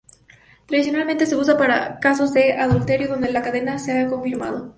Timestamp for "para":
1.59-1.99